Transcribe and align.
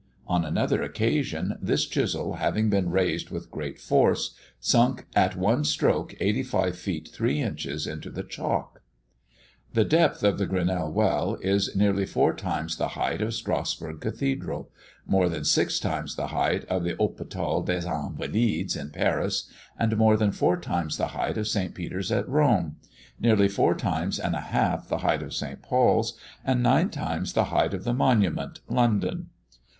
On 0.25 0.43
another 0.43 0.81
occasion, 0.81 1.59
this 1.61 1.85
chisel 1.85 2.37
having 2.37 2.71
been 2.71 2.89
raised 2.89 3.29
with 3.29 3.51
great 3.51 3.79
force, 3.79 4.33
sunk 4.59 5.05
at 5.15 5.35
one 5.35 5.63
stroke 5.63 6.15
85 6.19 6.75
feet 6.75 7.07
3 7.13 7.39
inches 7.39 7.85
into 7.85 8.09
the 8.09 8.23
chalk! 8.23 8.81
Footnote 9.75 9.75
7: 9.75 9.75
The 9.75 9.85
depth 9.85 10.23
of 10.23 10.37
the 10.39 10.47
Grenelle 10.47 10.91
Well 10.91 11.37
is 11.41 11.75
nearly 11.75 12.07
four 12.07 12.33
times 12.35 12.77
the 12.77 12.87
height 12.87 13.21
of 13.21 13.35
Strasburg 13.35 13.99
Cathedral; 13.99 14.71
more 15.05 15.29
than 15.29 15.45
six 15.45 15.79
times 15.79 16.15
the 16.15 16.29
height 16.29 16.65
of 16.65 16.83
the 16.83 16.95
Hospital 16.99 17.61
des 17.61 17.85
Invalides, 17.87 18.75
at 18.75 18.93
Paris; 18.93 19.51
more 19.95 20.17
than 20.17 20.31
four 20.31 20.57
times 20.59 20.97
the 20.97 21.09
height 21.09 21.37
of 21.37 21.47
St. 21.47 21.75
Peter's, 21.75 22.11
at 22.11 22.27
Rome; 22.27 22.77
nearly 23.19 23.47
four 23.47 23.75
times 23.75 24.17
and 24.17 24.33
a 24.33 24.41
half 24.41 24.87
the 24.87 24.97
height 25.05 25.21
of 25.21 25.35
St. 25.35 25.61
Paul's, 25.61 26.17
and 26.43 26.63
nine 26.63 26.89
times 26.89 27.33
the 27.33 27.43
height 27.53 27.75
of 27.75 27.83
the 27.83 27.93
Monument, 27.93 28.61
London. 28.67 29.27